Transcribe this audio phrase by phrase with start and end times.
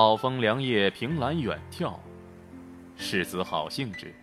[0.00, 1.98] 好风凉夜，凭栏远眺，
[2.96, 4.14] 世子好兴致。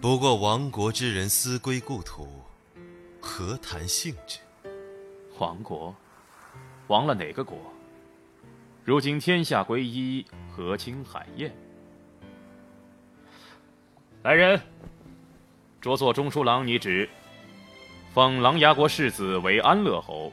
[0.00, 2.26] 不过亡国之人思归故土，
[3.20, 4.38] 何谈兴致？
[5.38, 5.94] 亡国，
[6.86, 7.58] 亡了哪个国？
[8.82, 11.54] 如今天下归一，和亲海晏。
[14.22, 14.58] 来人，
[15.82, 17.06] 着作中书郎拟旨，
[18.14, 20.32] 封琅琊国世子为安乐侯，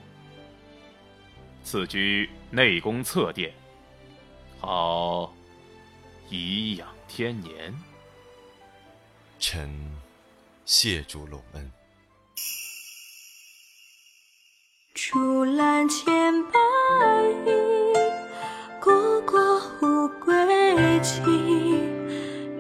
[1.62, 3.54] 赐居内宫侧殿，
[4.66, 5.32] 好
[6.28, 7.72] 颐养天年。
[9.38, 9.70] 臣
[10.66, 11.72] 谢主隆恩。
[14.96, 16.58] 竹篮千百
[17.46, 17.52] 亿，
[18.82, 20.34] 过过无归
[21.04, 21.22] 期。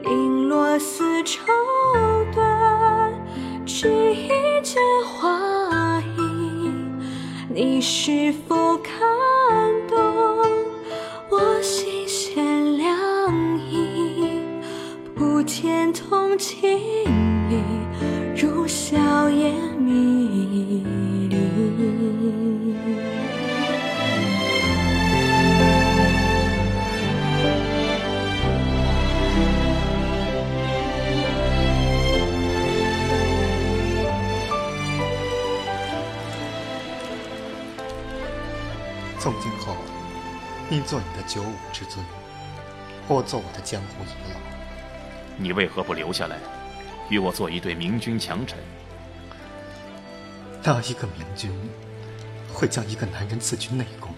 [0.03, 1.42] 零落丝绸
[2.36, 3.12] 缎，
[3.66, 4.28] 织一
[4.62, 6.72] 件花衣。
[7.50, 9.05] 你是否看
[19.26, 21.36] 硝烟迷离。
[39.17, 39.76] 从今后，
[40.70, 42.06] 你做你的九五之尊，
[43.08, 44.39] 我做我的江湖遗老。
[45.36, 46.38] 你为何不留下来，
[47.10, 48.60] 与我做一对明君强臣？
[50.66, 51.52] 哪一个明君
[52.52, 54.09] 会将一个男人赐去内宫？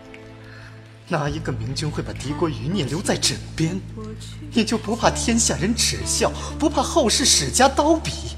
[1.10, 3.78] 哪一个明君会把敌国余孽留在枕边？
[4.54, 8.38] 你就不怕天下人耻笑，不怕后世史家刀笔？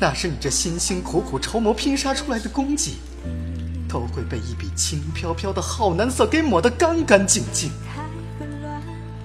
[0.00, 2.96] 那是你这辛辛苦苦筹谋拼杀出来的功绩，
[3.86, 7.70] 都会被一笔轻飘飘的浩南色给抹得干干净净。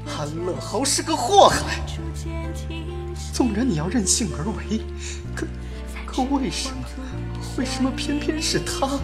[0.05, 1.81] 安乐侯是个祸害，
[3.33, 4.81] 纵然你要任性而为，
[5.33, 5.47] 可
[6.05, 6.84] 可为什么？
[7.57, 8.99] 为什么偏偏是他？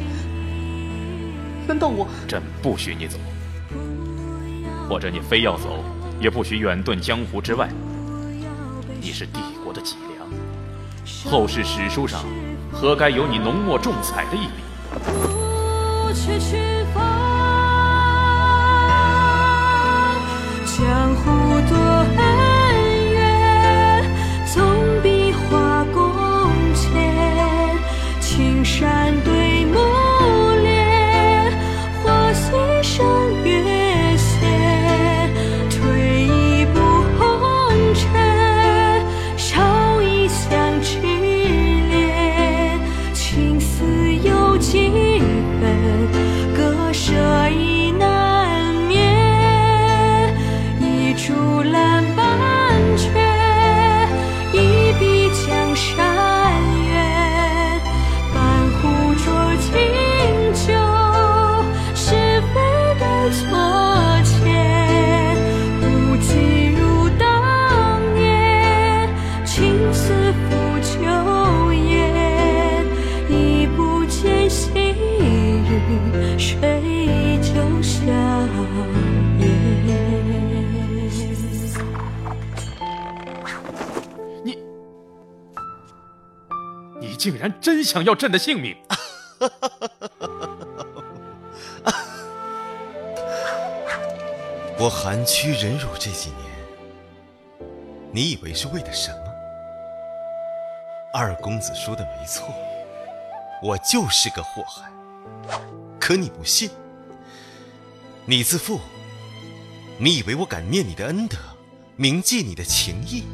[1.67, 3.17] 难道我朕不许你走，
[4.89, 5.81] 或者你非要走，
[6.19, 7.69] 也不许远遁江湖之外。
[8.99, 10.27] 你是帝国的脊梁，
[11.31, 12.25] 后世史书上
[12.73, 14.63] 何该有你浓墨重彩的一笔？
[87.21, 88.75] 竟然真想要朕的性命！
[94.79, 96.39] 我含屈忍辱这几年，
[98.11, 99.17] 你以为是为了什么？
[101.13, 102.51] 二公子说的没错，
[103.61, 104.91] 我就是个祸害。
[105.99, 106.71] 可你不信，
[108.25, 108.79] 你自负，
[109.99, 111.37] 你以为我敢念你的恩德，
[111.97, 113.27] 铭记你的情谊？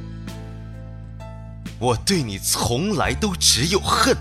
[1.79, 4.17] 我对你从来都只有恨，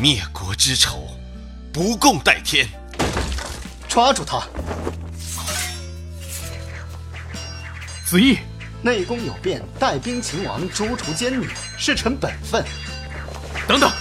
[0.00, 1.06] 灭国之仇，
[1.70, 2.66] 不共戴天。
[3.88, 4.42] 抓住他！
[8.06, 8.38] 子义，
[8.80, 11.46] 内宫有变，带兵擒王，诛除奸女，
[11.76, 12.64] 是臣本分。
[13.68, 13.92] 等等，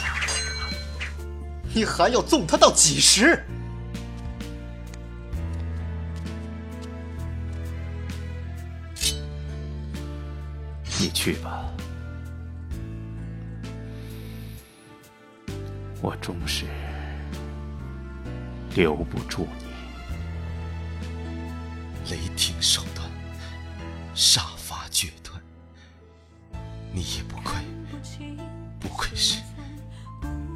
[1.73, 3.45] 你还要纵他到几时？
[11.01, 11.65] 你去吧，
[15.99, 16.67] 我终是
[18.75, 19.65] 留不住你。
[22.11, 23.09] 雷霆手段，
[24.13, 25.41] 杀伐决断，
[26.93, 27.55] 你也不愧，
[28.79, 29.41] 不愧是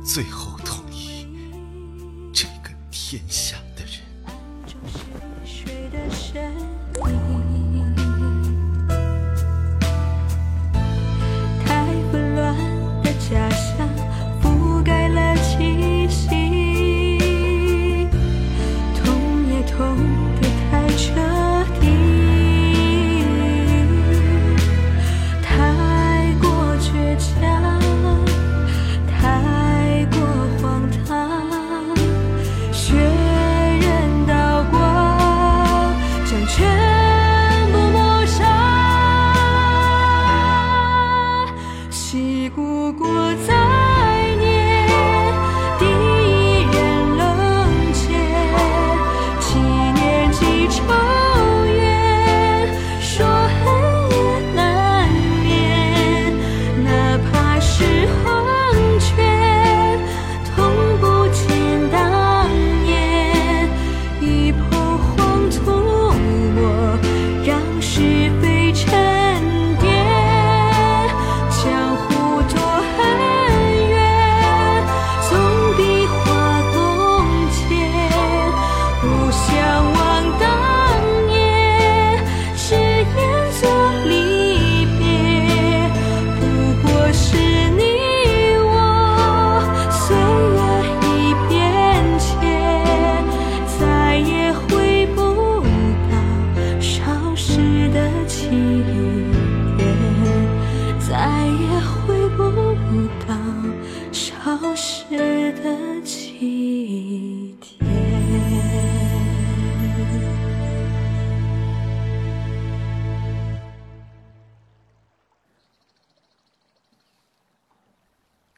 [0.06, 1.26] 最后统一
[2.32, 3.58] 这个天下。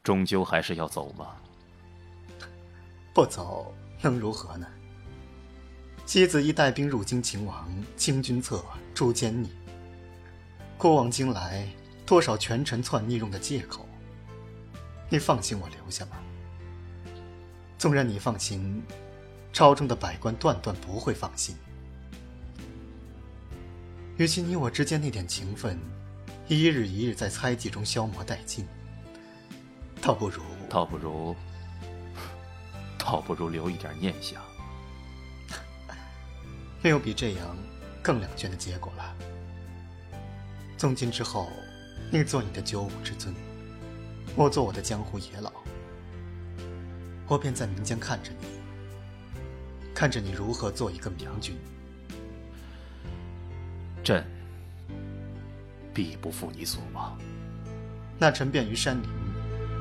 [0.07, 1.35] 终究还是要走吗？
[3.13, 4.65] 不走能如何呢？
[6.05, 8.63] 妻子一带兵入京擒王，清君侧，
[8.95, 9.49] 诛奸逆。
[10.77, 11.67] 过往今来，
[12.05, 13.85] 多少权臣篡逆用的借口。
[15.09, 16.23] 你放心我留下吧？
[17.77, 18.81] 纵然你放心，
[19.51, 21.53] 朝中的百官断断不会放心。
[24.15, 25.77] 与其你我之间那点情分，
[26.47, 28.65] 一日一日在猜忌中消磨殆尽，
[30.07, 30.41] 倒不如……
[30.69, 31.35] 倒不如……
[32.97, 34.41] 倒不如留一点念想。
[36.81, 37.57] 没有比这样
[38.01, 39.13] 更两全的结果了。
[40.77, 41.49] 从今之后，
[42.09, 43.35] 你做你的九五之尊，
[44.37, 45.51] 我做我的江湖野老。
[47.27, 48.47] 我便在民间看着你，
[49.93, 51.53] 看着你如何做一个明君。
[54.05, 54.25] 朕
[55.93, 57.17] 必不负你所望。
[58.17, 59.09] 那臣便于山林，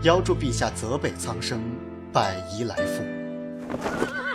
[0.06, 1.60] 邀祝陛下泽北苍生，
[2.12, 4.25] 百夷来复。